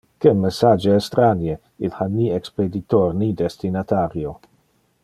[0.23, 1.59] Que message estranie!
[1.89, 4.35] Il ha ni expeditor ni destinatario.